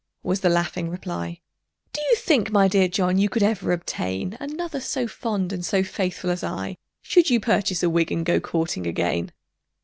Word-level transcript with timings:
was 0.23 0.39
the 0.39 0.49
laughing 0.49 0.89
reply; 0.89 1.41
"Do 1.93 2.01
you 2.01 2.15
think, 2.15 2.49
my 2.49 2.67
dear 2.67 2.87
John, 2.87 3.19
you 3.19 3.29
could 3.29 3.43
ever 3.43 3.71
obtain 3.71 4.35
Another 4.39 4.79
so 4.81 5.07
fond 5.07 5.53
and 5.53 5.63
so 5.63 5.83
faithful 5.83 6.31
as 6.31 6.43
I, 6.43 6.77
Should 7.03 7.29
you 7.29 7.39
purchase 7.39 7.83
a 7.83 7.87
wig, 7.87 8.11
and 8.11 8.25
go 8.25 8.39
courting 8.39 8.87
again?" 8.87 9.31